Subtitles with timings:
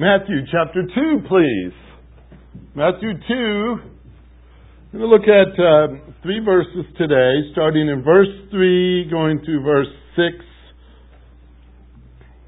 [0.00, 1.76] Matthew chapter 2, please.
[2.74, 3.20] Matthew 2.
[3.28, 9.62] We're going to look at uh, three verses today, starting in verse 3, going through
[9.62, 10.44] verse 6.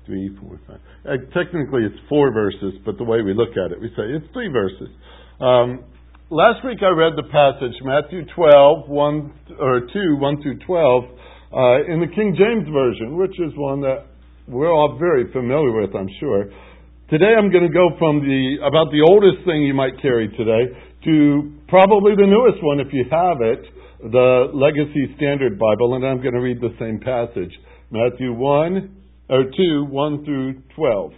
[0.07, 0.77] 3, 4, 5.
[1.05, 4.33] Uh, technically, it's four verses, but the way we look at it, we say it's
[4.33, 4.89] three verses.
[5.39, 5.85] Um,
[6.31, 11.85] last week I read the passage, Matthew 12, 1, or 2, 1 through 12, uh,
[11.85, 14.07] in the King James Version, which is one that
[14.49, 16.47] we're all very familiar with, I'm sure.
[17.13, 20.65] Today I'm going to go from the about the oldest thing you might carry today
[21.05, 23.61] to probably the newest one if you have it,
[24.01, 27.53] the Legacy Standard Bible, and I'm going to read the same passage.
[27.91, 31.13] Matthew 1 or 2, 1 through 12.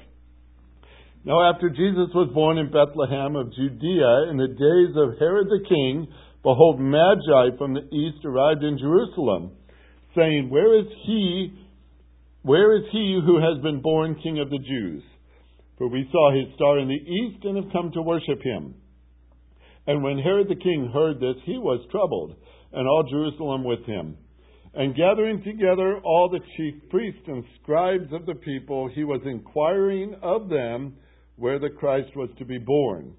[1.27, 5.63] Now after Jesus was born in Bethlehem of Judea in the days of Herod the
[5.63, 6.11] king,
[6.43, 9.53] behold Magi from the east arrived in Jerusalem,
[10.17, 11.55] saying, Where is he
[12.43, 15.05] where is he who has been born king of the Jews?
[15.79, 18.75] For we saw his star in the east and have come to worship him.
[19.87, 22.37] And when Herod the king heard this, he was troubled,
[22.73, 24.17] and all Jerusalem with him.
[24.73, 30.17] And gathering together all the chief priests and scribes of the people, he was inquiring
[30.23, 30.97] of them
[31.37, 33.15] where the Christ was to be born.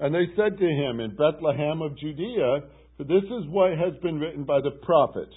[0.00, 2.60] And they said to him, In Bethlehem of Judea,
[2.96, 5.28] for this is what has been written by the prophet.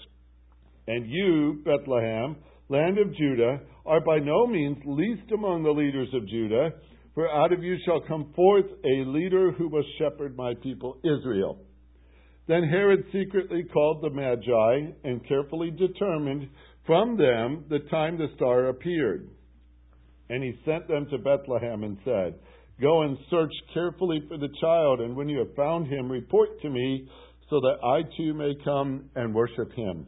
[0.88, 2.36] And you, Bethlehem,
[2.72, 6.72] land of Judah, are by no means least among the leaders of Judah,
[7.14, 11.60] for out of you shall come forth a leader who will shepherd my people Israel.
[12.48, 16.48] Then Herod secretly called the Magi and carefully determined
[16.86, 19.30] from them the time the star appeared.
[20.30, 22.36] And he sent them to Bethlehem and said,
[22.80, 26.70] Go and search carefully for the child, and when you have found him, report to
[26.70, 27.08] me,
[27.50, 30.08] so that I too may come and worship him.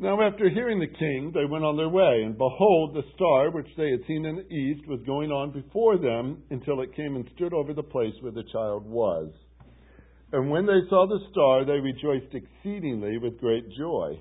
[0.00, 3.68] Now, after hearing the king, they went on their way, and behold, the star which
[3.76, 7.30] they had seen in the east was going on before them until it came and
[7.36, 9.32] stood over the place where the child was.
[10.32, 14.18] And when they saw the star, they rejoiced exceedingly with great joy.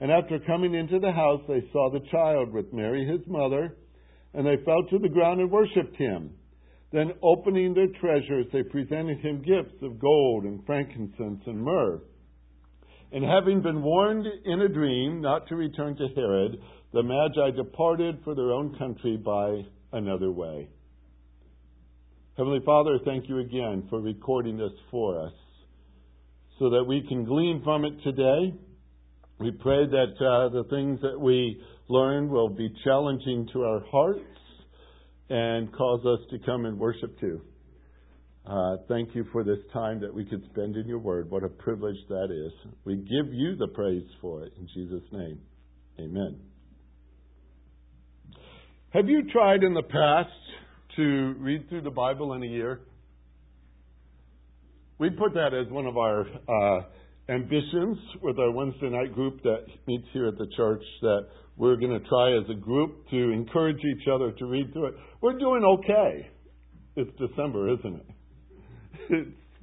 [0.00, 3.76] And after coming into the house, they saw the child with Mary his mother,
[4.32, 6.30] and they fell to the ground and worshipped him.
[6.92, 12.00] Then, opening their treasures, they presented him gifts of gold and frankincense and myrrh.
[13.14, 16.60] And having been warned in a dream not to return to Herod,
[16.92, 20.68] the Magi departed for their own country by another way.
[22.36, 25.32] Heavenly Father, thank you again for recording this for us
[26.58, 28.52] so that we can glean from it today.
[29.38, 34.24] We pray that uh, the things that we learn will be challenging to our hearts
[35.30, 37.42] and cause us to come and worship too.
[38.46, 41.30] Uh, thank you for this time that we could spend in your word.
[41.30, 42.52] What a privilege that is.
[42.84, 45.40] We give you the praise for it in Jesus' name.
[45.98, 46.38] Amen.
[48.90, 50.28] Have you tried in the past
[50.96, 52.80] to read through the Bible in a year?
[54.98, 56.82] We put that as one of our uh,
[57.30, 61.98] ambitions with our Wednesday night group that meets here at the church that we're going
[61.98, 64.94] to try as a group to encourage each other to read through it.
[65.22, 66.28] We're doing okay.
[66.96, 68.06] It's December, isn't it?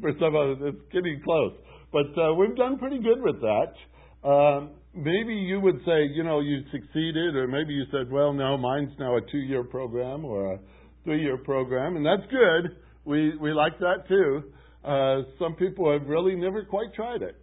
[0.01, 1.53] For some of us, it's getting close.
[1.91, 4.27] But uh, we've done pretty good with that.
[4.27, 8.57] Um, maybe you would say, you know, you succeeded, or maybe you said, well, no,
[8.57, 10.59] mine's now a two-year program or a
[11.03, 12.77] three-year program, and that's good.
[13.05, 14.43] We we like that too.
[14.83, 17.35] Uh, some people have really never quite tried it,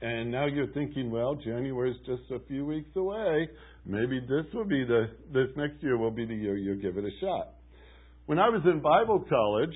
[0.00, 3.48] and now you're thinking, well, January's just a few weeks away.
[3.84, 7.04] Maybe this will be the this next year will be the year you give it
[7.04, 7.54] a shot.
[8.26, 9.74] When I was in Bible college,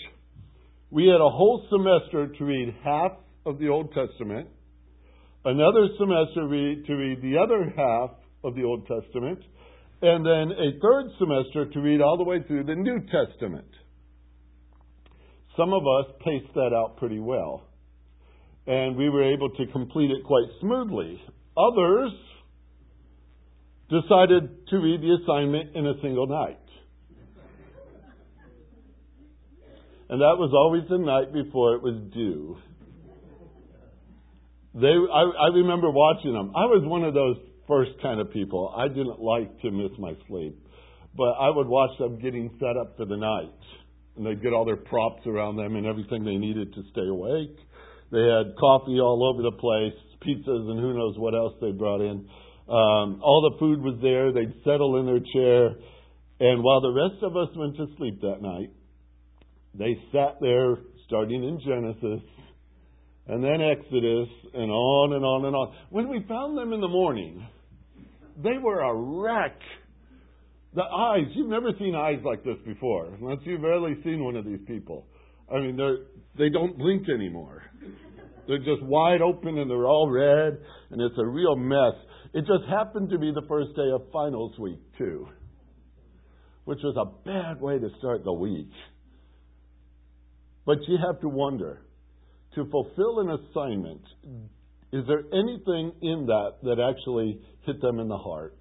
[0.91, 3.13] we had a whole semester to read half
[3.45, 4.49] of the Old Testament,
[5.45, 6.43] another semester
[6.87, 8.11] to read the other half
[8.45, 9.41] of the Old Testament,
[10.03, 13.67] and then a third semester to read all the way through the New Testament.
[15.57, 17.63] Some of us paced that out pretty well,
[18.67, 21.21] and we were able to complete it quite smoothly.
[21.57, 22.13] Others
[23.89, 26.59] decided to read the assignment in a single night.
[30.09, 32.57] And that was always the night before it was due.
[34.75, 36.53] They, I, I remember watching them.
[36.55, 37.37] I was one of those
[37.67, 38.73] first kind of people.
[38.77, 40.55] I didn't like to miss my sleep,
[41.17, 43.57] but I would watch them getting set up for the night,
[44.17, 47.57] and they'd get all their props around them and everything they needed to stay awake.
[48.13, 52.01] They had coffee all over the place, pizzas, and who knows what else they brought
[52.01, 52.29] in.
[52.69, 54.31] Um, all the food was there.
[54.33, 55.75] They'd settle in their chair,
[56.39, 58.71] and while the rest of us went to sleep that night,
[59.79, 60.77] they sat there
[61.07, 62.27] starting in Genesis
[63.29, 65.75] and then Exodus and on and on and on.
[65.91, 67.47] When we found them in the morning,
[68.43, 69.59] they were a wreck.
[70.75, 74.45] The eyes, you've never seen eyes like this before, unless you've rarely seen one of
[74.45, 75.07] these people.
[75.53, 75.99] I mean, they're,
[76.39, 77.63] they don't blink anymore.
[78.47, 80.59] They're just wide open and they're all red,
[80.91, 81.95] and it's a real mess.
[82.35, 85.27] It just happened to be the first day of finals week, too,
[86.65, 88.71] which was a bad way to start the week.
[90.67, 91.81] But you have to wonder
[92.57, 94.03] to fulfill an assignment,
[94.93, 98.59] is there anything in that that actually hit them in the heart?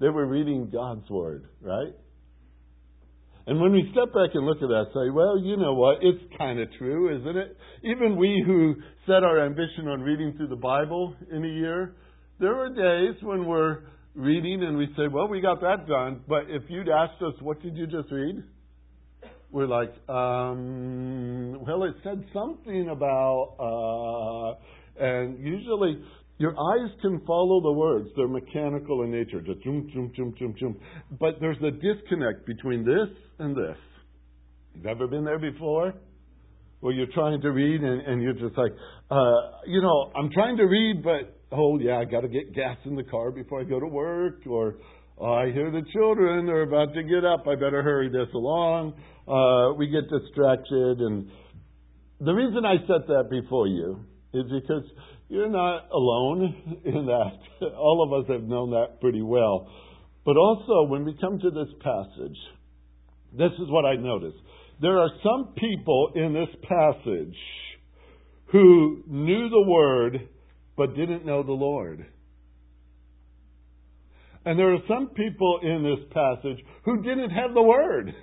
[0.00, 1.94] They were reading God's Word, right?
[3.48, 5.98] And when we step back and look at that, say, well, you know what?
[6.02, 7.56] It's kind of true, isn't it?
[7.84, 8.74] Even we who
[9.06, 11.94] set our ambition on reading through the Bible in a year,
[12.40, 13.84] there are days when we're
[14.14, 16.22] reading and we say, well, we got that done.
[16.28, 18.42] But if you'd asked us, what did you just read?
[19.56, 25.98] We're like, um, well, it said something about, uh, and usually
[26.36, 28.10] your eyes can follow the words.
[28.16, 30.76] They're mechanical in nature, just zoom, zoom, zoom, zoom, zoom.
[31.18, 33.08] But there's a disconnect between this
[33.38, 33.78] and this.
[34.74, 35.94] You've ever been there before?
[36.80, 38.72] Where you're trying to read and, and you're just like,
[39.10, 39.32] uh,
[39.66, 42.94] you know, I'm trying to read, but oh yeah, I got to get gas in
[42.94, 44.74] the car before I go to work, or
[45.16, 47.46] oh, I hear the children are about to get up.
[47.48, 48.92] I better hurry this along.
[49.26, 51.28] Uh, we get distracted, and
[52.20, 54.00] the reason I set that before you
[54.32, 54.84] is because
[55.28, 57.68] you're not alone in that.
[57.76, 59.68] All of us have known that pretty well.
[60.24, 62.36] But also, when we come to this passage,
[63.32, 64.38] this is what I noticed.
[64.80, 67.36] There are some people in this passage
[68.52, 70.28] who knew the Word
[70.76, 72.06] but didn't know the Lord.
[74.44, 78.14] And there are some people in this passage who didn't have the Word,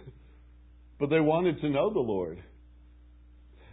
[1.00, 2.42] but they wanted to know the Lord.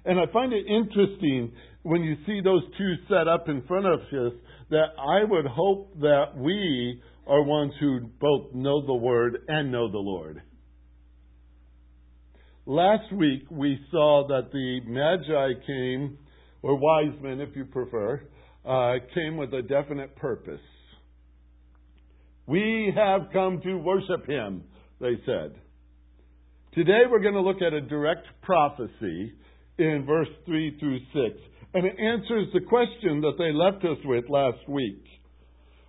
[0.04, 1.52] And I find it interesting
[1.82, 4.32] when you see those two set up in front of us
[4.70, 9.90] that I would hope that we are ones who both know the Word and know
[9.90, 10.42] the Lord.
[12.66, 16.18] Last week we saw that the Magi came,
[16.62, 18.22] or wise men if you prefer,
[18.64, 20.60] uh, came with a definite purpose.
[22.46, 24.64] We have come to worship Him,
[25.00, 25.54] they said.
[26.72, 29.32] Today we're going to look at a direct prophecy
[29.78, 31.40] in verse 3 through 6.
[31.74, 35.02] And it answers the question that they left us with last week.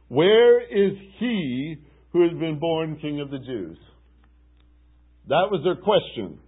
[0.07, 1.75] Where is he
[2.13, 3.77] who has been born King of the Jews?
[5.27, 6.39] That was their question.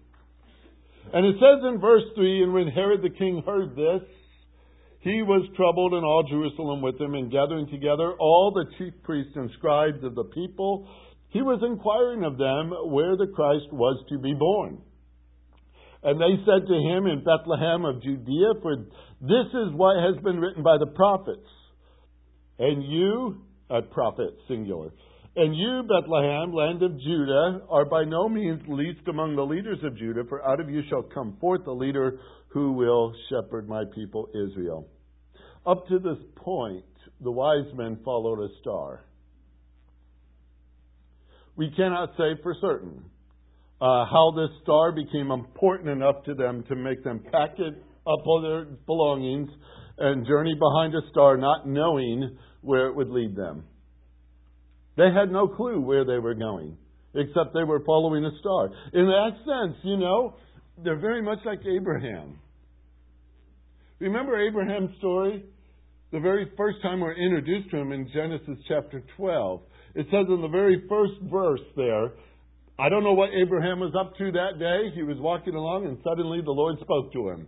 [1.13, 4.01] And it says in verse 3 And when Herod the king heard this,
[5.01, 9.33] he was troubled, and all Jerusalem with him, and gathering together all the chief priests
[9.35, 10.87] and scribes of the people,
[11.33, 14.77] he was inquiring of them where the Christ was to be born.
[16.03, 18.75] And they said to him in Bethlehem of Judea, For
[19.19, 21.47] this is what has been written by the prophets.
[22.59, 24.91] And you, a prophet, singular,
[25.35, 29.97] and you, Bethlehem, land of Judah, are by no means least among the leaders of
[29.97, 32.19] Judah, for out of you shall come forth a leader
[32.49, 34.87] who will shepherd my people Israel.
[35.65, 36.85] Up to this point,
[37.21, 39.05] the wise men followed a star.
[41.55, 43.03] We cannot say for certain
[43.81, 47.73] uh, how this star became important enough to them to make them pack it
[48.07, 49.49] up all their belongings
[49.97, 53.65] and journey behind a star, not knowing where it would lead them.
[54.97, 56.77] They had no clue where they were going,
[57.15, 58.69] except they were following a star.
[58.93, 60.35] In that sense, you know,
[60.83, 62.39] they're very much like Abraham.
[63.99, 65.43] Remember Abraham's story?
[66.11, 69.61] The very first time we're introduced to him in Genesis chapter 12.
[69.95, 72.13] It says in the very first verse there,
[72.79, 74.95] I don't know what Abraham was up to that day.
[74.95, 77.47] He was walking along and suddenly the Lord spoke to him.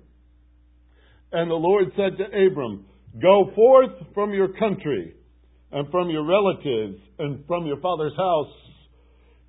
[1.32, 2.86] And the Lord said to Abram,
[3.20, 5.16] Go forth from your country
[5.72, 8.54] and from your relatives and from your father's house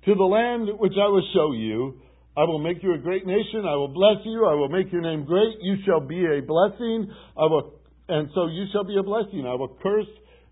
[0.05, 2.01] to the land which I will show you.
[2.35, 3.65] I will make you a great nation.
[3.67, 4.45] I will bless you.
[4.45, 5.57] I will make your name great.
[5.61, 7.11] You shall be a blessing.
[7.35, 7.73] I will,
[8.07, 9.45] and so you shall be a blessing.
[9.45, 10.07] I will curse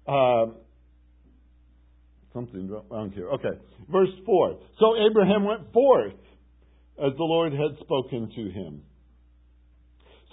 [0.08, 0.46] uh,
[2.36, 3.30] Something wrong here.
[3.30, 3.58] Okay.
[3.90, 4.60] Verse 4.
[4.78, 6.14] So Abraham went forth
[7.04, 8.82] as the Lord had spoken to him.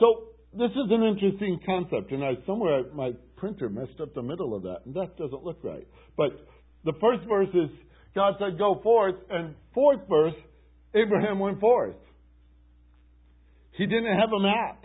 [0.00, 4.54] So this is an interesting concept, and I somewhere my printer messed up the middle
[4.56, 5.86] of that, and that doesn't look right.
[6.16, 6.30] But
[6.84, 7.70] the first verse is
[8.16, 10.34] God said, Go forth, and fourth verse,
[10.96, 11.94] Abraham went forth.
[13.78, 14.84] He didn't have a map.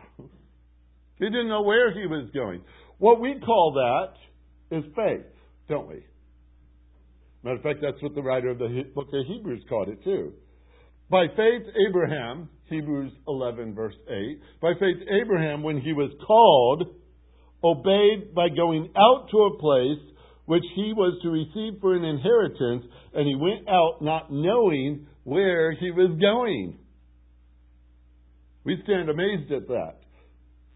[1.17, 2.61] He didn't know where he was going.
[2.99, 5.25] What we call that is faith,
[5.67, 6.05] don't we?
[7.43, 10.33] Matter of fact, that's what the writer of the book of Hebrews called it too.
[11.09, 16.83] By faith, Abraham, Hebrews 11, verse 8, by faith, Abraham, when he was called,
[17.63, 20.13] obeyed by going out to a place
[20.45, 25.71] which he was to receive for an inheritance, and he went out not knowing where
[25.73, 26.77] he was going.
[28.63, 29.95] We stand amazed at that.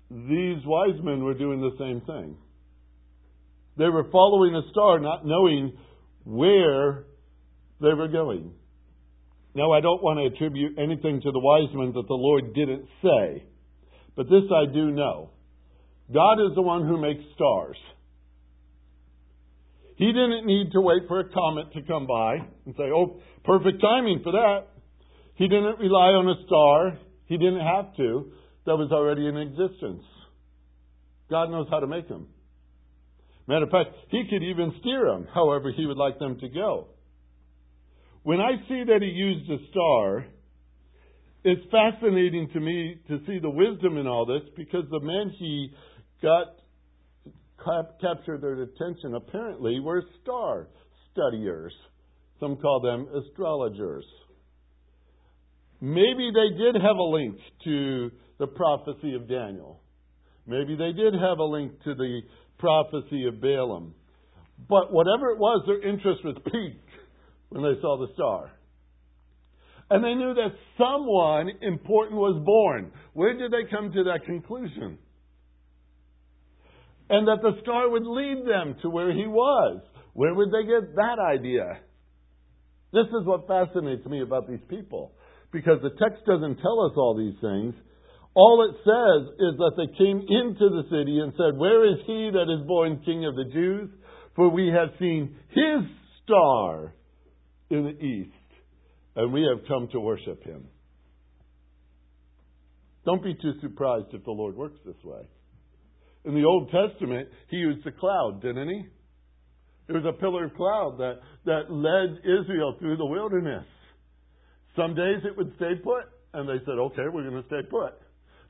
[0.09, 2.37] These wise men were doing the same thing.
[3.77, 5.77] They were following a star, not knowing
[6.23, 7.05] where
[7.79, 8.53] they were going.
[9.53, 12.85] Now, I don't want to attribute anything to the wise men that the Lord didn't
[13.03, 13.43] say,
[14.15, 15.31] but this I do know.
[16.13, 17.77] God is the one who makes stars.
[19.95, 23.81] He didn't need to wait for a comet to come by and say, oh, perfect
[23.81, 24.67] timing for that.
[25.35, 26.97] He didn't rely on a star.
[27.25, 28.31] He didn't have to.
[28.65, 30.03] That was already in existence.
[31.29, 32.27] God knows how to make them.
[33.47, 36.87] Matter of fact, He could even steer them however He would like them to go.
[38.23, 40.25] When I see that He used a star,
[41.43, 45.71] it's fascinating to me to see the wisdom in all this because the men He
[46.21, 46.47] got
[47.99, 50.67] captured their attention apparently were star
[51.11, 51.73] studiers.
[52.39, 54.05] Some call them astrologers.
[55.79, 59.79] Maybe they did have a link to the prophecy of Daniel.
[60.47, 62.21] Maybe they did have a link to the
[62.61, 63.93] prophecy of Balaam.
[64.69, 66.89] But whatever it was, their interest was piqued
[67.49, 68.51] when they saw the star.
[69.89, 72.93] And they knew that someone important was born.
[73.11, 74.99] Where did they come to that conclusion?
[77.11, 79.81] and that the star would lead them to where he was.
[80.13, 81.81] Where would they get that idea?
[82.93, 85.11] This is what fascinates me about these people.
[85.51, 87.75] Because the text doesn't tell us all these things.
[88.33, 92.29] All it says is that they came into the city and said, Where is he
[92.31, 93.89] that is born King of the Jews?
[94.35, 95.83] For we have seen his
[96.23, 96.93] star
[97.69, 98.31] in the east,
[99.15, 100.67] and we have come to worship him.
[103.05, 105.27] Don't be too surprised if the Lord works this way.
[106.23, 108.85] In the Old Testament, he used the cloud, didn't he?
[109.89, 113.65] It was a pillar of cloud that, that led Israel through the wilderness.
[114.75, 118.00] Some days it would stay put, and they said, okay, we're going to stay put.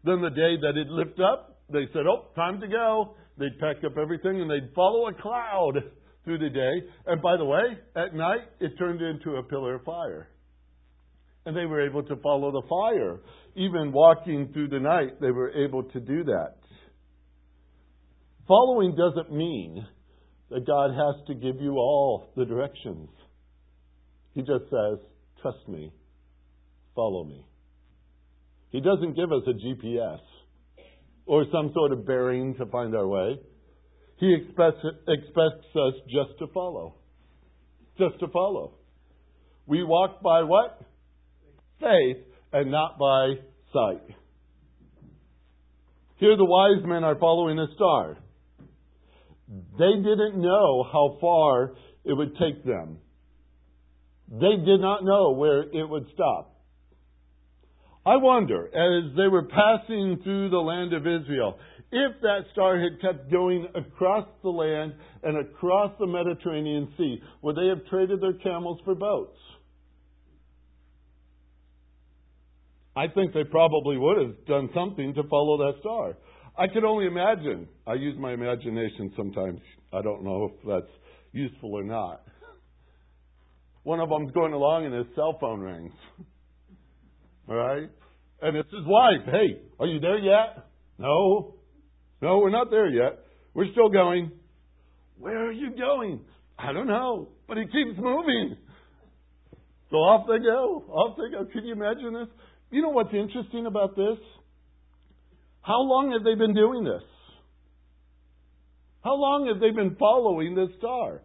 [0.03, 3.15] Then the day that it lifted up, they said, oh, time to go.
[3.37, 5.73] They'd pack up everything and they'd follow a cloud
[6.23, 6.87] through the day.
[7.07, 10.27] And by the way, at night, it turned into a pillar of fire.
[11.45, 13.19] And they were able to follow the fire.
[13.55, 16.55] Even walking through the night, they were able to do that.
[18.47, 19.85] Following doesn't mean
[20.49, 23.09] that God has to give you all the directions.
[24.33, 24.99] He just says,
[25.41, 25.91] trust me,
[26.95, 27.45] follow me.
[28.71, 30.19] He doesn't give us a GPS
[31.25, 33.39] or some sort of bearing to find our way.
[34.17, 36.95] He expects, expects us just to follow.
[37.97, 38.73] Just to follow.
[39.67, 40.79] We walk by what?
[41.79, 42.23] Faith
[42.53, 43.33] and not by
[43.73, 44.15] sight.
[46.17, 48.17] Here the wise men are following a star.
[49.49, 51.73] They didn't know how far
[52.05, 52.99] it would take them.
[54.29, 56.50] They did not know where it would stop.
[58.05, 61.59] I wonder, as they were passing through the land of Israel,
[61.91, 64.93] if that star had kept going across the land
[65.23, 69.37] and across the Mediterranean Sea, would they have traded their camels for boats?
[72.95, 76.17] I think they probably would have done something to follow that star.
[76.57, 77.67] I can only imagine.
[77.87, 79.59] I use my imagination sometimes.
[79.93, 80.93] I don't know if that's
[81.31, 82.23] useful or not.
[83.83, 85.93] One of them's going along and his cell phone rings.
[87.51, 87.89] Right?
[88.41, 89.25] And it's his wife.
[89.25, 90.67] Hey, are you there yet?
[90.97, 91.55] No.
[92.21, 93.19] No, we're not there yet.
[93.53, 94.31] We're still going.
[95.17, 96.21] Where are you going?
[96.57, 97.27] I don't know.
[97.47, 98.55] But he keeps moving.
[99.89, 100.85] So off they go.
[100.89, 101.45] Off they go.
[101.51, 102.27] Can you imagine this?
[102.69, 104.17] You know what's interesting about this?
[105.61, 107.03] How long have they been doing this?
[109.03, 111.21] How long have they been following this star?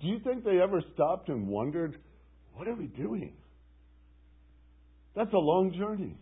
[0.00, 1.98] Do you think they ever stopped and wondered,
[2.56, 3.34] what are we doing?
[5.14, 6.16] That's a long journey.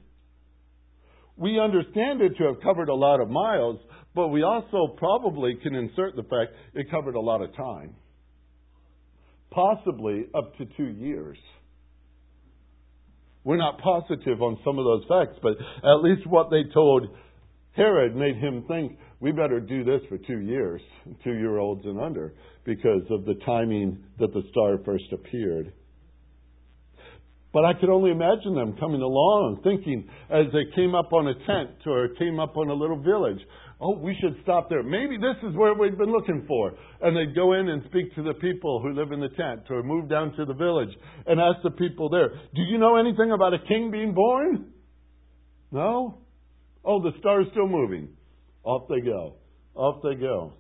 [1.36, 3.80] We understand it to have covered a lot of miles,
[4.14, 7.94] but we also probably can insert the fact it covered a lot of time.
[9.50, 11.38] Possibly up to two years.
[13.44, 15.52] We're not positive on some of those facts, but
[15.86, 17.08] at least what they told
[17.72, 20.80] Herod made him think we better do this for two years,
[21.22, 25.72] two year olds and under, because of the timing that the star first appeared.
[27.54, 31.34] But I could only imagine them coming along, thinking as they came up on a
[31.46, 33.38] tent or came up on a little village,
[33.80, 34.82] oh, we should stop there.
[34.82, 36.74] Maybe this is where we've been looking for.
[37.00, 39.84] And they'd go in and speak to the people who live in the tent or
[39.84, 40.90] move down to the village
[41.26, 44.72] and ask the people there, do you know anything about a king being born?
[45.70, 46.18] No?
[46.84, 48.08] Oh, the star's still moving.
[48.64, 49.36] Off they go.
[49.76, 50.54] Off they go.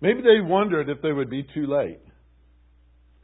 [0.00, 2.00] Maybe they wondered if they would be too late.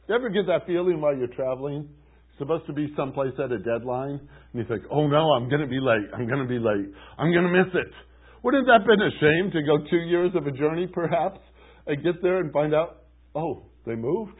[0.07, 1.89] You ever get that feeling while you're traveling?
[2.37, 5.67] supposed to be someplace at a deadline, and you think, oh no, I'm going to
[5.67, 6.07] be late.
[6.13, 6.93] I'm going to be late.
[7.17, 7.93] I'm going to miss it.
[8.43, 11.39] Wouldn't that been a shame to go two years of a journey, perhaps,
[11.85, 13.03] and get there and find out,
[13.35, 14.37] oh, they moved?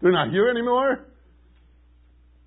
[0.00, 1.06] They're not here anymore?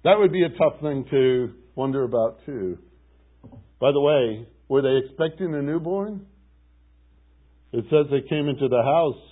[0.04, 2.80] That would be a tough thing to wonder about, too.
[3.80, 6.26] By the way, were they expecting a newborn?
[7.72, 9.24] It says they came into the house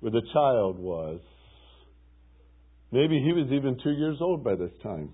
[0.00, 1.20] where the child was.
[2.92, 5.10] Maybe he was even two years old by this time.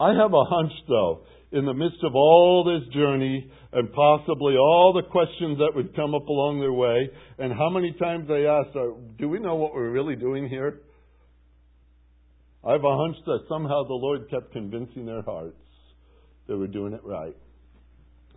[0.00, 1.20] I have a hunch, though,
[1.52, 6.14] in the midst of all this journey and possibly all the questions that would come
[6.14, 7.08] up along their way,
[7.38, 10.80] and how many times they asked, uh, Do we know what we're really doing here?
[12.66, 15.56] I have a hunch that somehow the Lord kept convincing their hearts
[16.46, 17.36] that we're doing it right.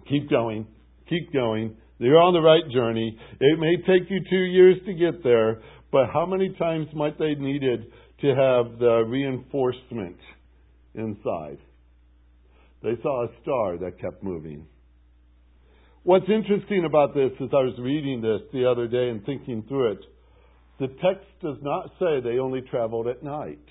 [0.07, 0.67] Keep going.
[1.09, 1.75] Keep going.
[1.97, 3.17] You're on the right journey.
[3.39, 5.61] It may take you two years to get there,
[5.93, 7.85] but how many times might they needed
[8.21, 10.17] to have the reinforcement
[10.95, 11.59] inside?
[12.81, 14.65] They saw a star that kept moving.
[16.01, 19.91] What's interesting about this is I was reading this the other day and thinking through
[19.91, 19.99] it.
[20.79, 23.63] The text does not say they only traveled at night.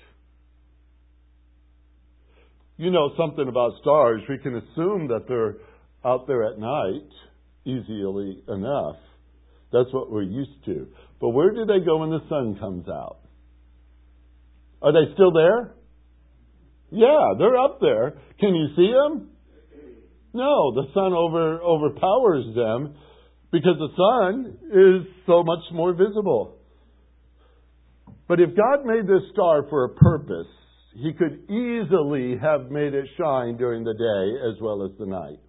[2.77, 4.21] You know something about stars.
[4.29, 5.57] We can assume that they're
[6.05, 7.09] out there at night
[7.65, 8.95] easily enough.
[9.73, 10.87] That's what we're used to.
[11.19, 13.17] But where do they go when the sun comes out?
[14.83, 15.73] Are they still there?
[16.91, 18.13] Yeah, they're up there.
[18.39, 19.29] Can you see them?
[20.33, 22.95] No, the sun over, overpowers them
[23.51, 26.57] because the sun is so much more visible.
[28.27, 30.47] But if God made this star for a purpose,
[30.95, 35.39] He could easily have made it shine during the day as well as the night.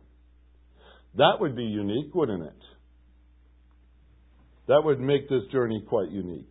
[1.16, 2.62] That would be unique, wouldn't it?
[4.68, 6.50] That would make this journey quite unique.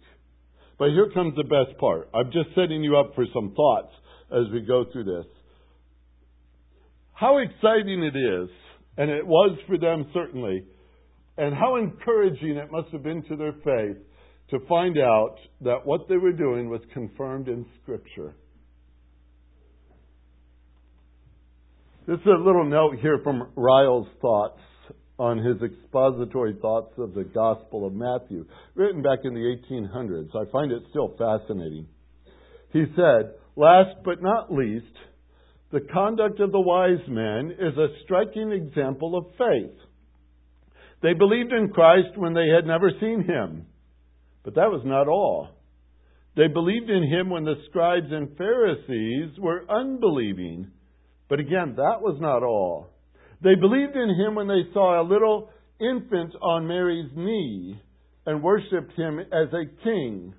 [0.78, 2.10] But here comes the best part.
[2.14, 3.94] I'm just setting you up for some thoughts
[4.32, 5.26] as we go through this.
[7.14, 8.50] How exciting it is,
[8.98, 10.66] and it was for them certainly,
[11.38, 13.98] and how encouraging it must have been to their faith
[14.50, 18.36] to find out that what they were doing was confirmed in Scripture.
[22.06, 24.60] This is a little note here from Ryle's thoughts
[25.20, 28.46] on his expository thoughts of the Gospel of Matthew,
[28.76, 30.30] written back in the 1800s.
[30.36, 31.88] I find it still fascinating.
[32.72, 34.86] He said, Last but not least,
[35.72, 39.78] the conduct of the wise men is a striking example of faith.
[41.04, 43.68] They believed in Christ when they had never seen him.
[44.44, 45.50] But that was not all.
[46.36, 50.72] They believed in him when the scribes and Pharisees were unbelieving.
[51.30, 52.93] But again, that was not all.
[53.44, 57.78] They believed in him when they saw a little infant on Mary's knee
[58.26, 60.34] and worshiped him as a king.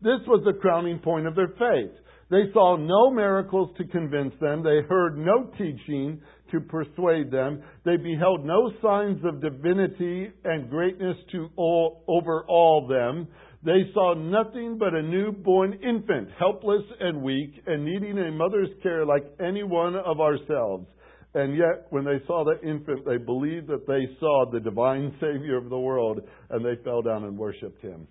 [0.00, 1.90] This was the crowning point of their faith.
[2.30, 4.62] They saw no miracles to convince them.
[4.62, 6.20] They heard no teaching
[6.52, 7.62] to persuade them.
[7.84, 13.26] They beheld no signs of divinity and greatness to all, overawe them.
[13.64, 19.04] They saw nothing but a newborn infant, helpless and weak, and needing a mother's care
[19.04, 20.86] like any one of ourselves.
[21.34, 25.56] And yet, when they saw the infant, they believed that they saw the divine Savior
[25.56, 28.06] of the world, and they fell down and worshiped him.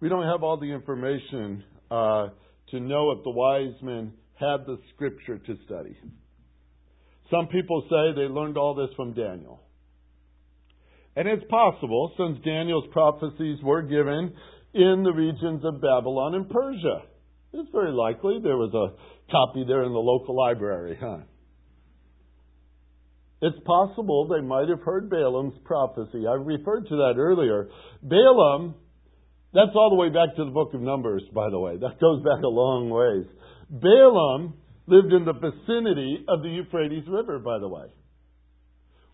[0.00, 2.28] We don't have all the information uh,
[2.70, 5.96] to know if the wise men had the scripture to study.
[7.30, 9.62] Some people say they learned all this from Daniel.
[11.16, 14.34] And it's possible, since Daniel's prophecies were given
[14.74, 17.02] in the regions of Babylon and Persia.
[17.54, 21.18] It's very likely there was a copy there in the local library, huh?
[23.42, 26.26] It's possible they might have heard Balaam's prophecy.
[26.26, 27.68] I referred to that earlier.
[28.02, 28.74] Balaam,
[29.52, 31.76] that's all the way back to the book of Numbers, by the way.
[31.76, 33.26] That goes back a long ways.
[33.68, 34.54] Balaam
[34.86, 37.86] lived in the vicinity of the Euphrates River, by the way,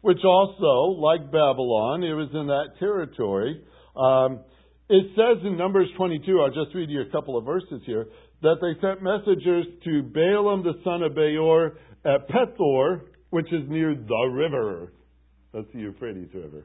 [0.02, 3.60] which also, like Babylon, it was in that territory.
[3.96, 4.44] Um,
[4.88, 8.06] it says in Numbers 22, I'll just read you a couple of verses here,
[8.42, 13.94] that they sent messengers to Balaam the son of Beor at Pethor, which is near
[13.94, 14.92] the river.
[15.54, 16.64] That's the Euphrates River.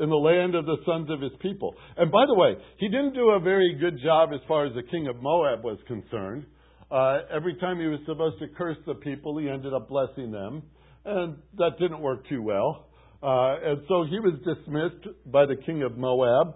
[0.00, 1.74] In the land of the sons of his people.
[1.96, 4.82] And by the way, he didn't do a very good job as far as the
[4.82, 6.46] king of Moab was concerned.
[6.90, 10.62] Uh, every time he was supposed to curse the people, he ended up blessing them.
[11.04, 12.86] And that didn't work too well.
[13.22, 16.54] Uh, and so he was dismissed by the king of Moab.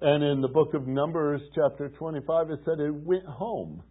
[0.00, 3.82] And in the book of Numbers, chapter 25, it said it went home.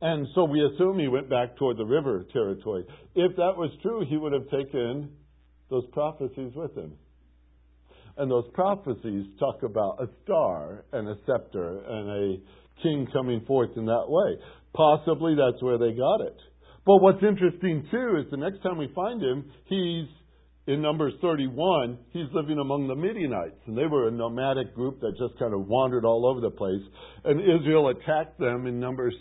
[0.00, 2.84] And so we assume he went back toward the river territory.
[3.14, 5.10] If that was true, he would have taken
[5.70, 6.92] those prophecies with him.
[8.18, 13.70] And those prophecies talk about a star and a scepter and a king coming forth
[13.76, 14.38] in that way.
[14.74, 16.36] Possibly that's where they got it.
[16.84, 20.06] But what's interesting too is the next time we find him, he's
[20.66, 23.60] in Numbers 31, he's living among the Midianites.
[23.66, 26.82] And they were a nomadic group that just kind of wandered all over the place.
[27.24, 29.14] And Israel attacked them in Numbers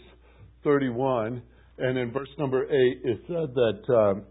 [0.64, 1.44] 31.
[1.78, 2.72] And in verse number 8,
[3.04, 4.24] it said that um,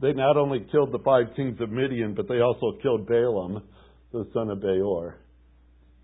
[0.00, 3.62] they not only killed the five kings of Midian, but they also killed Balaam,
[4.12, 5.16] the son of Beor,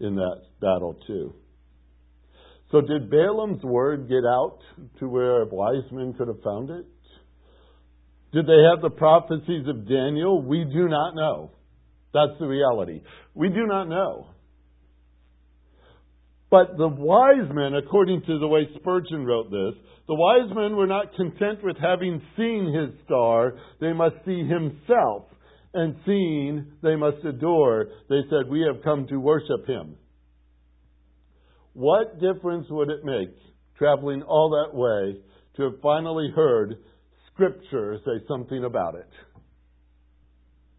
[0.00, 1.34] in that battle too.
[2.70, 4.58] So did Balaam's word get out
[5.00, 6.86] to where a wise men could have found it?
[8.32, 10.42] Did they have the prophecies of Daniel?
[10.42, 11.50] We do not know.
[12.12, 13.02] That's the reality.
[13.34, 14.28] We do not know.
[16.50, 19.74] But the wise men, according to the way Spurgeon wrote this,
[20.06, 23.54] the wise men were not content with having seen his star.
[23.80, 25.24] They must see himself.
[25.74, 27.88] And seeing, they must adore.
[28.08, 29.96] They said, We have come to worship him.
[31.74, 33.36] What difference would it make,
[33.76, 35.20] traveling all that way,
[35.56, 36.78] to have finally heard
[37.38, 39.08] Scripture say something about it?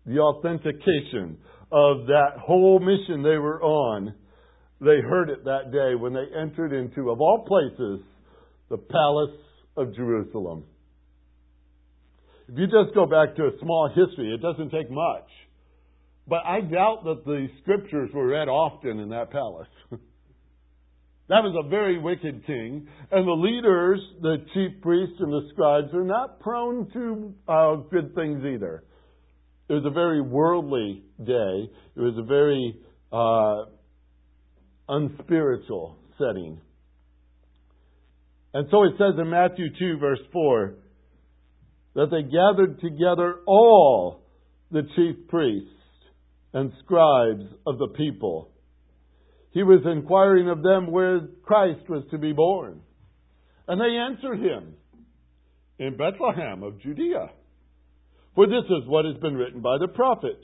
[0.05, 1.37] The authentication
[1.71, 4.13] of that whole mission they were on,
[4.81, 8.01] they heard it that day when they entered into, of all places,
[8.69, 9.39] the palace
[9.77, 10.65] of Jerusalem.
[12.49, 15.29] If you just go back to a small history, it doesn't take much.
[16.27, 19.69] But I doubt that the scriptures were read often in that palace.
[21.29, 22.87] that was a very wicked king.
[23.11, 28.15] And the leaders, the chief priests and the scribes, are not prone to uh, good
[28.15, 28.83] things either.
[29.69, 31.69] It was a very worldly day.
[31.95, 32.79] It was a very
[33.11, 33.69] uh,
[34.89, 36.59] unspiritual setting.
[38.55, 40.73] And so it says in Matthew 2, verse 4,
[41.93, 44.21] that they gathered together all
[44.71, 45.69] the chief priests
[46.53, 48.49] and scribes of the people.
[49.51, 52.81] He was inquiring of them where Christ was to be born.
[53.67, 54.73] And they answered him,
[55.79, 57.31] In Bethlehem of Judea.
[58.35, 60.39] For this is what has been written by the prophet.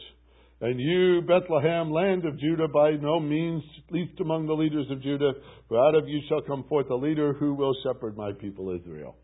[0.62, 5.34] And you, Bethlehem, land of Judah, by no means least among the leaders of Judah,
[5.68, 9.15] for out of you shall come forth a leader who will shepherd my people Israel.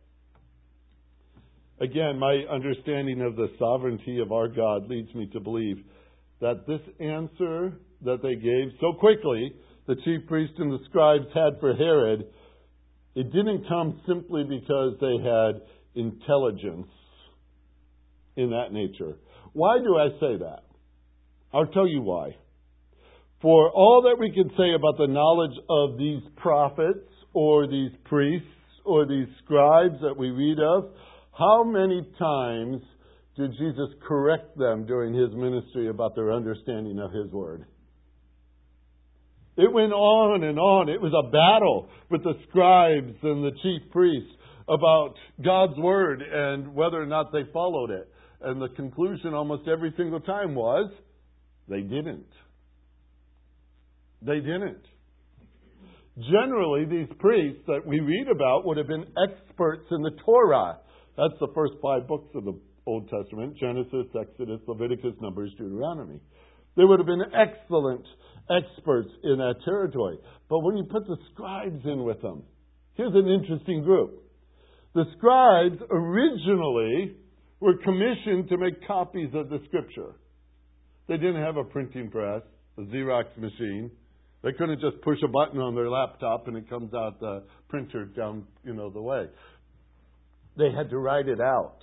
[1.80, 5.78] Again, my understanding of the sovereignty of our God leads me to believe
[6.39, 9.54] that this answer that they gave so quickly,
[9.88, 12.26] the chief priests and the scribes had for Herod,
[13.15, 15.62] it didn't come simply because they had
[15.96, 16.88] intelligence
[18.36, 19.17] in that nature.
[19.54, 20.63] Why do I say that?
[21.54, 22.36] I'll tell you why.
[23.41, 28.48] For all that we can say about the knowledge of these prophets or these priests
[28.86, 30.91] or these scribes that we read of,
[31.38, 32.82] how many times
[33.36, 37.65] did Jesus correct them during his ministry about their understanding of his word?
[39.62, 40.89] It went on and on.
[40.89, 44.32] It was a battle with the scribes and the chief priests
[44.67, 48.10] about God's word and whether or not they followed it.
[48.41, 50.91] And the conclusion almost every single time was
[51.67, 52.26] they didn't.
[54.24, 54.82] They didn't.
[56.17, 60.80] Generally, these priests that we read about would have been experts in the Torah.
[61.17, 66.19] That's the first five books of the Old Testament Genesis, Exodus, Leviticus, Numbers, Deuteronomy.
[66.76, 68.06] They would have been excellent
[68.58, 70.18] experts in that territory.
[70.50, 72.44] But when you put the scribes in with them,
[72.94, 74.24] here's an interesting group.
[74.94, 77.16] The scribes originally
[77.60, 80.16] were commissioned to make copies of the scripture.
[81.08, 82.42] They didn't have a printing press,
[82.78, 83.92] a Xerox machine.
[84.44, 88.06] They couldn't just push a button on their laptop and it comes out the printer
[88.06, 89.26] down, you know, the way.
[90.58, 91.78] They had to write it out.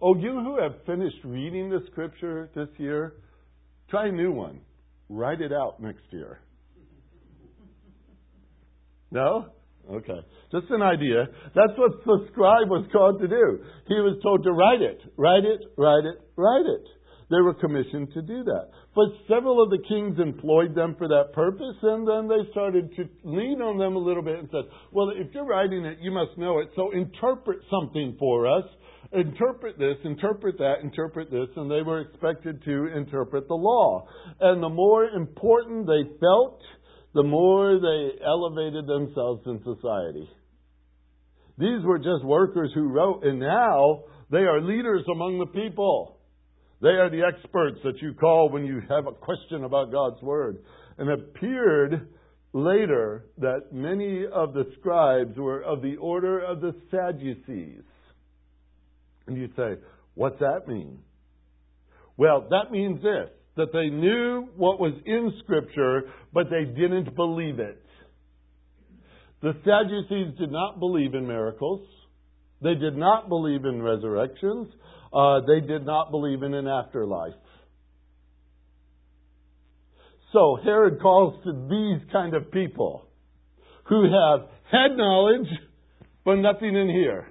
[0.00, 3.14] Oh, you who have finished reading the scripture this year,
[3.90, 4.60] try a new one.
[5.10, 6.38] Write it out next year.
[9.10, 9.46] No?
[9.90, 10.20] Okay.
[10.52, 11.26] Just an idea.
[11.52, 13.58] That's what the scribe was called to do.
[13.88, 16.86] He was told to write it, write it, write it, write it.
[17.30, 18.70] They were commissioned to do that.
[18.94, 23.08] But several of the kings employed them for that purpose, and then they started to
[23.22, 26.36] lean on them a little bit and said, Well, if you're writing it, you must
[26.36, 28.64] know it, so interpret something for us.
[29.12, 34.06] Interpret this, interpret that, interpret this, and they were expected to interpret the law.
[34.40, 36.60] And the more important they felt,
[37.14, 40.28] the more they elevated themselves in society.
[41.58, 46.19] These were just workers who wrote, and now they are leaders among the people.
[46.82, 50.58] They are the experts that you call when you have a question about God's Word.
[50.98, 52.08] And it appeared
[52.52, 57.82] later that many of the scribes were of the order of the Sadducees.
[59.26, 59.76] And you say,
[60.14, 60.98] what's that mean?
[62.16, 67.58] Well, that means this that they knew what was in Scripture, but they didn't believe
[67.58, 67.82] it.
[69.42, 71.86] The Sadducees did not believe in miracles.
[72.62, 74.68] They did not believe in resurrections.
[75.12, 77.34] Uh, they did not believe in an afterlife.
[80.32, 83.08] So Herod calls to these kind of people
[83.84, 85.48] who have had knowledge,
[86.24, 87.26] but nothing in here.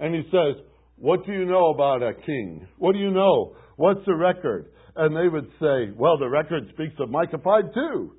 [0.00, 0.62] And he says,
[0.96, 2.66] What do you know about a king?
[2.78, 3.54] What do you know?
[3.76, 4.66] What's the record?
[4.96, 8.12] And they would say, Well, the record speaks of Micah 5 too.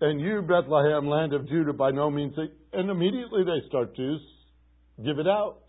[0.00, 2.34] And you, Bethlehem, land of Judah, by no means.
[2.72, 4.18] And immediately they start to
[5.04, 5.62] give it out.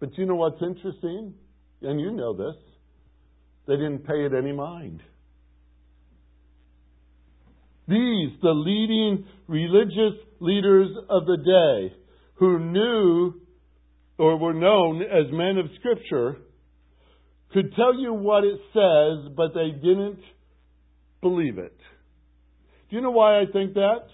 [0.00, 1.34] But you know what's interesting?
[1.82, 2.56] And you know this.
[3.66, 5.02] They didn't pay it any mind.
[7.86, 11.96] These, the leading religious leaders of the day,
[12.36, 13.34] who knew
[14.18, 16.36] or were known as men of Scripture,
[17.52, 20.20] could tell you what it says, but they didn't
[21.20, 21.76] believe it.
[22.90, 24.06] Do you know why I think that?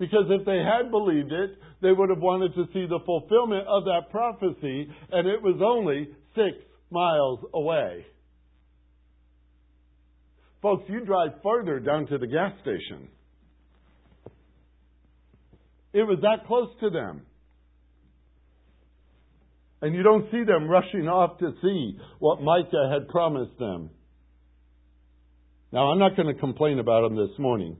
[0.00, 3.84] Because if they had believed it, they would have wanted to see the fulfillment of
[3.84, 6.56] that prophecy, and it was only six
[6.90, 8.06] miles away.
[10.62, 13.08] Folks, you drive further down to the gas station.
[15.92, 17.26] It was that close to them.
[19.82, 23.90] And you don't see them rushing off to see what Micah had promised them.
[25.72, 27.76] Now, I'm not going to complain about them this morning.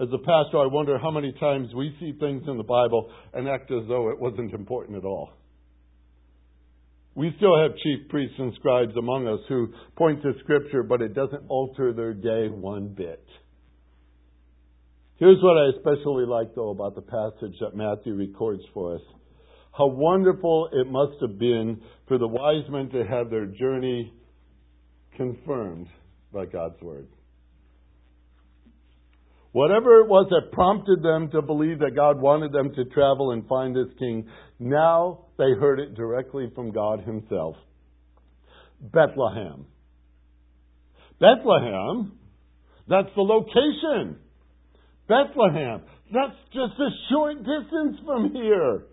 [0.00, 3.48] As a pastor, I wonder how many times we see things in the Bible and
[3.48, 5.30] act as though it wasn't important at all.
[7.16, 11.14] We still have chief priests and scribes among us who point to Scripture, but it
[11.14, 13.24] doesn't alter their day one bit.
[15.16, 19.00] Here's what I especially like, though, about the passage that Matthew records for us.
[19.76, 24.12] How wonderful it must have been for the wise men to have their journey
[25.16, 25.88] confirmed
[26.32, 27.08] by God's Word.
[29.58, 33.44] Whatever it was that prompted them to believe that God wanted them to travel and
[33.48, 34.28] find this king,
[34.60, 37.56] now they heard it directly from God Himself.
[38.80, 39.66] Bethlehem.
[41.18, 42.12] Bethlehem,
[42.88, 44.20] that's the location.
[45.08, 45.82] Bethlehem,
[46.14, 48.84] that's just a short distance from here.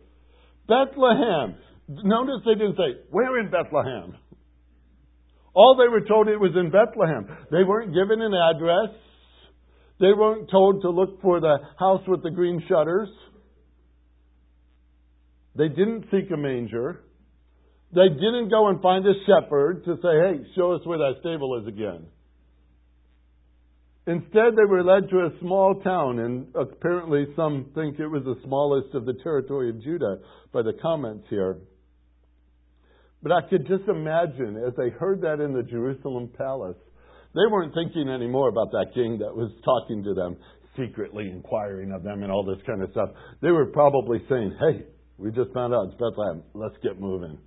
[0.68, 1.58] Bethlehem.
[1.90, 4.18] Notice they didn't say, Where in Bethlehem?
[5.54, 7.28] All they were told it was in Bethlehem.
[7.52, 8.98] They weren't given an address.
[10.00, 13.10] They weren't told to look for the house with the green shutters.
[15.56, 17.02] They didn't seek a manger.
[17.94, 21.62] They didn't go and find a shepherd to say, hey, show us where that stable
[21.62, 22.08] is again.
[24.08, 28.36] Instead, they were led to a small town, and apparently some think it was the
[28.44, 30.20] smallest of the territory of Judah
[30.52, 31.58] by the comments here.
[33.24, 36.78] But I could just imagine as they heard that in the Jerusalem palace,
[37.36, 40.38] they weren't thinking anymore about that king that was talking to them,
[40.78, 43.10] secretly inquiring of them, and all this kind of stuff.
[43.42, 44.86] They were probably saying, hey,
[45.18, 46.44] we just found out it's Bethlehem.
[46.54, 47.38] Let's get moving.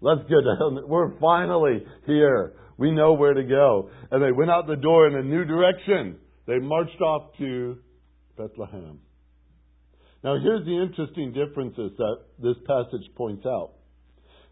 [0.00, 0.38] Let's get,
[0.86, 2.54] we're finally here.
[2.76, 3.90] We know where to go.
[4.10, 6.18] And they went out the door in a new direction.
[6.46, 7.78] They marched off to
[8.36, 8.98] Bethlehem.
[10.24, 13.72] Now, here's the interesting differences that this passage points out.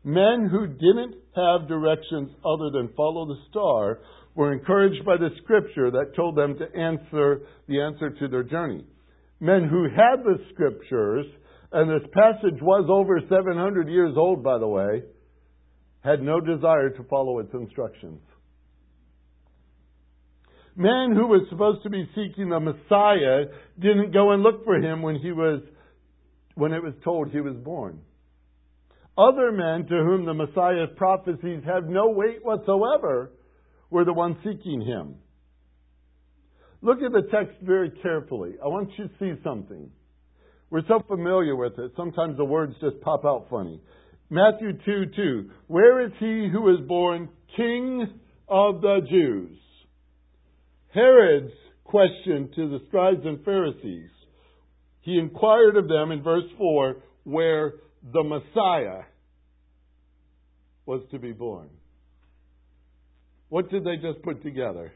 [0.04, 4.00] Men who didn't have directions other than follow the star
[4.40, 8.82] were encouraged by the scripture that told them to answer the answer to their journey.
[9.38, 11.26] Men who had the scriptures,
[11.72, 15.02] and this passage was over 700 years old, by the way,
[16.02, 18.22] had no desire to follow its instructions.
[20.74, 23.44] Man who was supposed to be seeking the Messiah
[23.78, 25.60] didn't go and look for him when he was
[26.54, 28.00] when it was told he was born.
[29.18, 33.32] Other men to whom the Messiah's prophecies have no weight whatsoever
[33.90, 35.16] were the ones seeking him.
[36.82, 38.54] Look at the text very carefully.
[38.62, 39.90] I want you to see something.
[40.70, 43.80] We're so familiar with it, sometimes the words just pop out funny.
[44.30, 45.50] Matthew 2 2.
[45.66, 48.06] Where is he who is born King
[48.48, 49.58] of the Jews?
[50.94, 54.10] Herod's question to the scribes and Pharisees.
[55.00, 57.74] He inquired of them in verse 4 where
[58.12, 59.02] the Messiah
[60.86, 61.68] was to be born.
[63.50, 64.92] What did they just put together?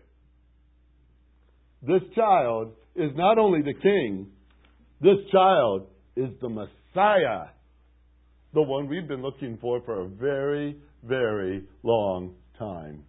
[1.82, 4.28] This child is not only the king,
[5.00, 7.48] this child is the Messiah
[8.54, 13.02] the one we've been looking for for a very, very long time.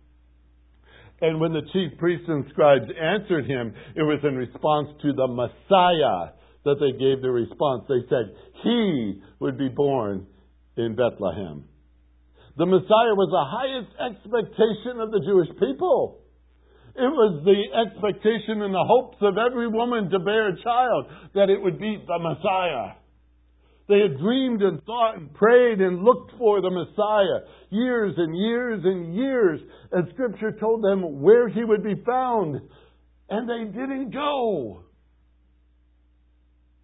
[1.21, 5.27] And when the chief priests and scribes answered him, it was in response to the
[5.27, 6.33] Messiah
[6.65, 7.85] that they gave the response.
[7.87, 10.25] They said, He would be born
[10.75, 11.65] in Bethlehem.
[12.57, 16.21] The Messiah was the highest expectation of the Jewish people.
[16.95, 21.49] It was the expectation and the hopes of every woman to bear a child that
[21.49, 22.95] it would be the Messiah.
[23.87, 28.81] They had dreamed and thought and prayed and looked for the Messiah years and years
[28.83, 29.59] and years.
[29.91, 32.61] And Scripture told them where he would be found.
[33.29, 34.83] And they didn't go.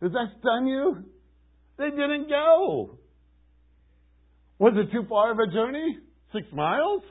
[0.01, 1.05] Does that stun you?
[1.77, 2.99] They didn't go.
[4.62, 5.97] Was it too far of a journey?
[6.32, 7.02] Six miles?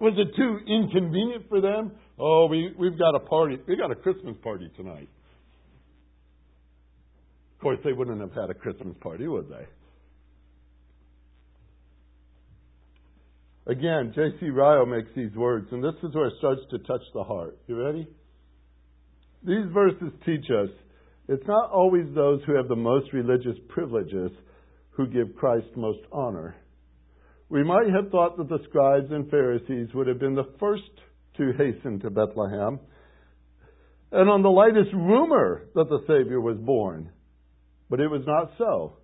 [0.00, 1.92] Was it too inconvenient for them?
[2.18, 3.56] Oh, we, we've got a party.
[3.68, 5.08] We got a Christmas party tonight.
[7.54, 9.66] Of course, they wouldn't have had a Christmas party, would they?
[13.70, 14.48] Again, J.C.
[14.48, 17.56] Ryle makes these words, and this is where it starts to touch the heart.
[17.68, 18.08] You ready?
[19.44, 20.70] These verses teach us
[21.28, 24.32] it's not always those who have the most religious privileges
[25.00, 26.54] who give Christ most honor.
[27.48, 30.90] We might have thought that the scribes and Pharisees would have been the first
[31.38, 32.78] to hasten to Bethlehem
[34.12, 37.10] and on the lightest rumor that the Savior was born.
[37.88, 38.98] But it was not so.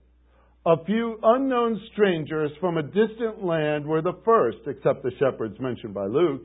[0.66, 5.94] A few unknown strangers from a distant land were the first, except the shepherds mentioned
[5.94, 6.42] by Luke,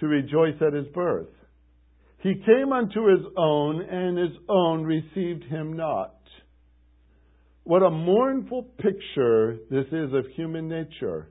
[0.00, 1.28] to rejoice at his birth.
[2.22, 6.14] He came unto his own, and his own received him not.
[7.64, 11.30] What a mournful picture this is of human nature.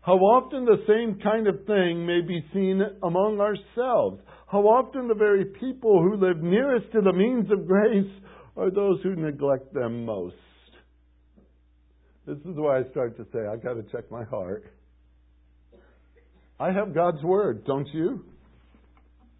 [0.00, 4.22] How often the same kind of thing may be seen among ourselves.
[4.46, 8.12] How often the very people who live nearest to the means of grace
[8.56, 10.36] are those who neglect them most.
[12.26, 14.64] This is why I start to say, I've got to check my heart.
[16.60, 18.24] I have God's Word, don't you?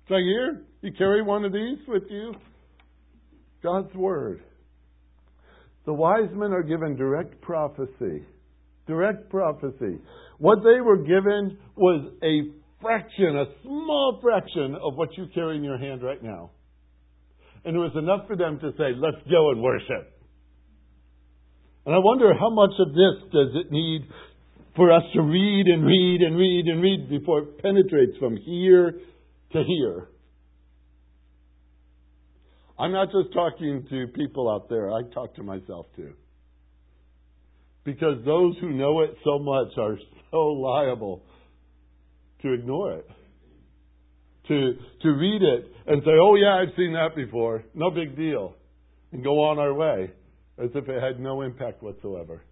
[0.02, 0.62] It's right here.
[0.82, 2.34] You carry one of these with you.
[3.62, 4.42] God's Word.
[5.87, 8.25] The wise men are given direct prophecy.
[8.87, 9.99] Direct prophecy.
[10.38, 15.64] What they were given was a fraction, a small fraction of what you carry in
[15.64, 16.51] your hand right now.
[17.64, 20.12] And it was enough for them to say, let's go and worship.
[21.87, 24.03] And I wonder how much of this does it need
[24.75, 28.92] for us to read and read and read and read before it penetrates from here
[29.53, 30.09] to here.
[32.78, 36.12] I'm not just talking to people out there, I talk to myself too.
[37.84, 39.96] Because those who know it so much are
[40.30, 41.22] so liable
[42.42, 43.08] to ignore it
[44.48, 47.64] to, to read it and say, oh, yeah, I've seen that before.
[47.74, 48.54] No big deal.
[49.12, 50.10] And go on our way
[50.58, 52.42] as if it had no impact whatsoever.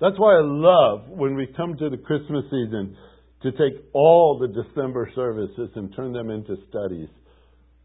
[0.00, 2.96] That's why I love when we come to the Christmas season
[3.42, 7.08] to take all the December services and turn them into studies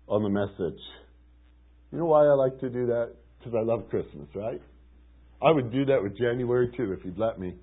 [0.09, 0.79] on the message.
[1.91, 3.13] You know why I like to do that?
[3.37, 4.61] Because I love Christmas, right?
[5.41, 7.55] I would do that with January too if you'd let me.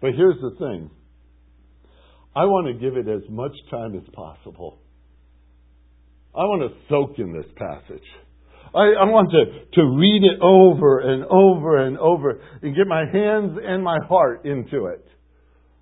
[0.00, 0.90] But here's the thing
[2.34, 4.78] I want to give it as much time as possible.
[6.34, 8.04] I want to soak in this passage.
[8.74, 13.04] I, I, want to, to read it over and over and over and get my
[13.10, 15.06] hands and my heart into it.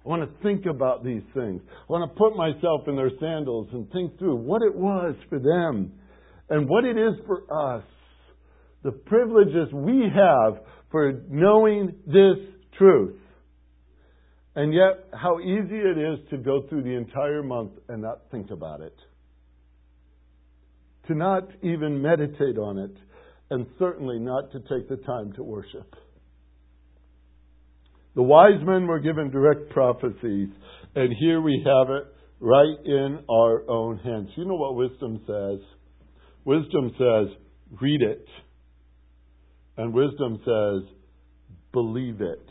[0.05, 1.63] I want to think about these things.
[1.67, 5.39] I want to put myself in their sandals and think through what it was for
[5.39, 5.93] them
[6.51, 7.45] and what it is for
[7.77, 7.85] us.
[8.83, 12.37] The privileges we have for knowing this
[12.77, 13.17] truth.
[14.55, 18.51] And yet, how easy it is to go through the entire month and not think
[18.51, 18.95] about it.
[21.09, 22.97] To not even meditate on it,
[23.51, 25.97] and certainly not to take the time to worship.
[28.15, 30.49] The wise men were given direct prophecies,
[30.95, 32.05] and here we have it
[32.41, 34.29] right in our own hands.
[34.37, 35.59] You know what wisdom says?
[36.45, 37.37] Wisdom says,
[37.81, 38.27] read it.
[39.77, 40.89] And wisdom says,
[41.73, 42.47] believe it.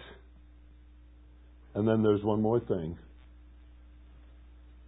[1.76, 2.97] And then there's one more thing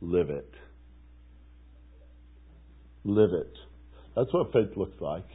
[0.01, 0.51] live it.
[3.03, 3.53] Live it.
[4.15, 5.25] That's what faith looks like.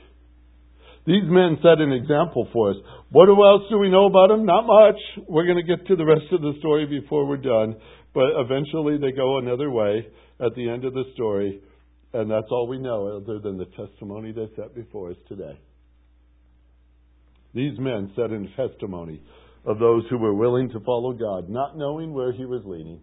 [1.07, 2.77] These men set an example for us.
[3.11, 4.45] What else do we know about them?
[4.45, 5.01] Not much.
[5.27, 7.77] We're going to get to the rest of the story before we're done.
[8.15, 10.07] But eventually they go another way
[10.39, 11.63] at the end of the story.
[12.13, 15.59] And that's all we know other than the testimony they set before us today.
[17.55, 19.23] These men set a testimony
[19.65, 23.01] of those who were willing to follow God, not knowing where He was leading.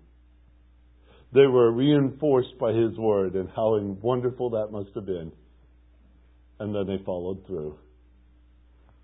[1.33, 5.31] They were reinforced by His word and how wonderful that must have been.
[6.59, 7.77] And then they followed through.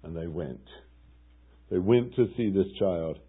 [0.04, 0.68] And they went.
[1.72, 3.20] They went to see this child.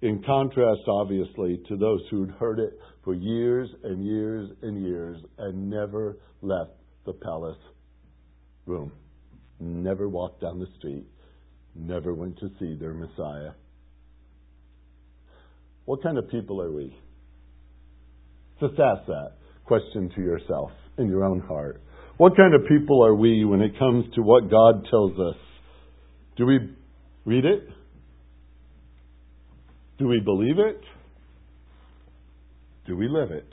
[0.00, 5.68] in contrast, obviously, to those who'd heard it for years and years and years and
[5.68, 6.70] never left
[7.04, 7.58] the palace
[8.66, 8.92] room,
[9.58, 11.06] never walked down the street,
[11.74, 13.50] never went to see their Messiah.
[15.84, 16.96] What kind of people are we?
[18.60, 19.32] Just ask that
[19.64, 21.82] question to yourself in your own heart.
[22.18, 25.36] What kind of people are we when it comes to what God tells us?
[26.38, 26.58] Do we
[27.24, 27.68] read it?
[29.98, 30.80] Do we believe it?
[32.86, 33.48] Do we live it?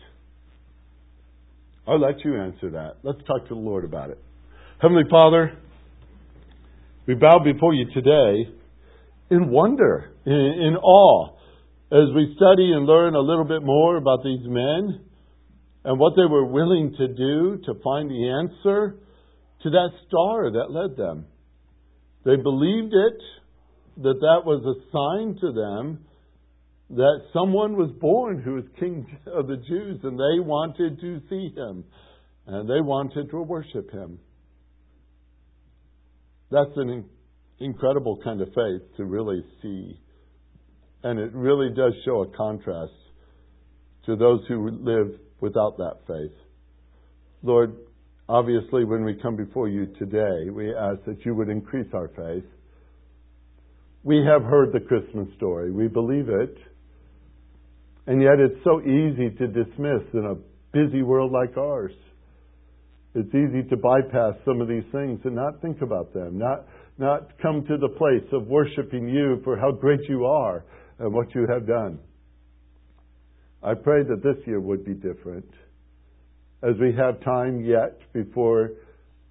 [1.88, 2.98] I'll let you answer that.
[3.02, 4.20] Let's talk to the Lord about it.
[4.80, 5.58] Heavenly Father,
[7.08, 8.52] we bow before you today
[9.32, 11.36] in wonder, in, in awe,
[11.92, 15.02] as we study and learn a little bit more about these men
[15.86, 18.96] and what they were willing to do to find the answer
[19.64, 21.26] to that star that led them.
[22.26, 23.22] They believed it,
[23.98, 26.00] that that was a sign to them
[26.90, 31.54] that someone was born who was king of the Jews and they wanted to see
[31.56, 31.84] him
[32.48, 34.20] and they wanted to worship him.
[36.52, 37.06] That's an
[37.60, 40.00] incredible kind of faith to really see.
[41.04, 42.94] And it really does show a contrast
[44.06, 46.38] to those who live without that faith.
[47.42, 47.76] Lord,
[48.28, 52.46] obviously, when we come before you today, we ask that you would increase our faith.
[54.04, 56.58] We have heard the Christmas story, we believe it,
[58.08, 60.36] and yet it's so easy to dismiss in a
[60.72, 61.94] busy world like ours.
[63.16, 66.66] It's easy to bypass some of these things and not think about them, not,
[66.98, 70.66] not come to the place of worshiping you for how great you are
[71.00, 72.00] and what you have done.
[73.64, 75.50] I pray that this year would be different.
[76.66, 78.72] As we have time yet before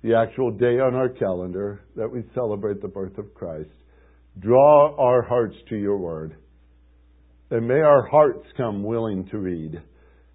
[0.03, 3.71] the actual day on our calendar that we celebrate the birth of Christ,
[4.39, 6.37] draw our hearts to your word.
[7.51, 9.83] And may our hearts come willing to read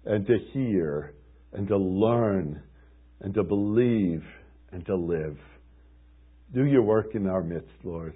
[0.04, 1.14] and to hear
[1.54, 2.62] and to learn
[3.22, 4.22] and to believe
[4.70, 5.38] and to live.
[6.52, 8.12] Do your work in our midst, Lord,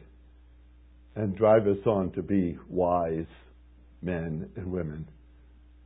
[1.16, 3.24] and drive us on to be wise
[4.02, 5.08] men and women.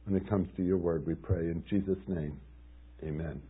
[0.05, 2.41] When it comes to your word, we pray in Jesus' name.
[3.05, 3.43] Amen.